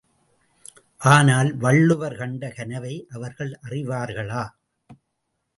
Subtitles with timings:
[1.01, 4.43] ஆனால் வள்ளுவர் கண்ட கனவை அவர்கள் அறிவார்களா?